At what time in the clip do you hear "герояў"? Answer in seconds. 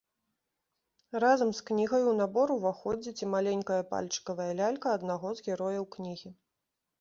5.51-5.85